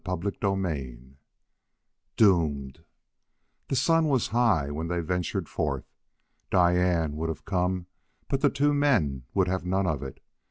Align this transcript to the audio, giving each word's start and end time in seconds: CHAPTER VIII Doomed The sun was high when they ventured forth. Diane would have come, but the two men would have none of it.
CHAPTER 0.03 0.31
VIII 0.55 1.15
Doomed 2.17 2.83
The 3.67 3.75
sun 3.75 4.07
was 4.07 4.29
high 4.29 4.71
when 4.71 4.87
they 4.87 4.99
ventured 4.99 5.47
forth. 5.47 5.85
Diane 6.49 7.15
would 7.17 7.29
have 7.29 7.45
come, 7.45 7.85
but 8.27 8.41
the 8.41 8.49
two 8.49 8.73
men 8.73 9.25
would 9.35 9.47
have 9.47 9.63
none 9.63 9.85
of 9.85 10.01
it. 10.01 10.19